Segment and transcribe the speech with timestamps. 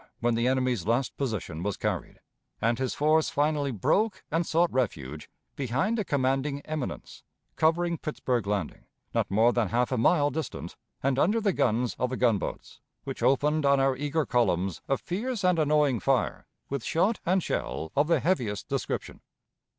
[0.19, 2.19] when the enemy's last position was carried,
[2.59, 7.21] and his force finally broke and sought refuge behind a commanding eminence
[7.55, 12.09] covering Pittsburg Landing, not more than half a mile distant, and under the guns of
[12.09, 17.19] the gunboats, which opened on our eager columns a fierce and annoying fire with shot
[17.23, 19.21] and shell of the heaviest description.